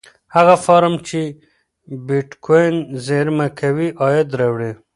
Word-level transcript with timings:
هغه 0.35 0.55
فارم 0.65 0.95
چې 1.07 1.21
بېټکوین 2.07 2.75
زېرمه 3.05 3.47
کوي 3.59 3.87
عاید 4.01 4.29
راوړي. 4.39 4.71